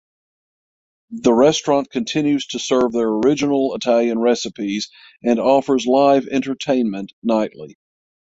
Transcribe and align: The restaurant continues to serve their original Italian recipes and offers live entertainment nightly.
The 1.11 1.31
restaurant 1.31 1.91
continues 1.91 2.47
to 2.47 2.57
serve 2.59 2.91
their 2.91 3.07
original 3.07 3.75
Italian 3.75 4.17
recipes 4.17 4.89
and 5.23 5.39
offers 5.39 5.85
live 5.85 6.25
entertainment 6.27 7.13
nightly. 7.21 7.77